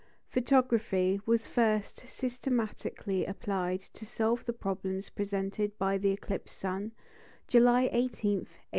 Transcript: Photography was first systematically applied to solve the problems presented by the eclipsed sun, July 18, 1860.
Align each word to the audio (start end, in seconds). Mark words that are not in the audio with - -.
Photography 0.29 1.21
was 1.27 1.45
first 1.45 1.99
systematically 2.07 3.23
applied 3.23 3.81
to 3.81 4.03
solve 4.03 4.43
the 4.45 4.51
problems 4.51 5.11
presented 5.11 5.77
by 5.77 5.95
the 5.95 6.09
eclipsed 6.09 6.57
sun, 6.57 6.91
July 7.47 7.81
18, 7.83 7.99
1860. 8.39 8.49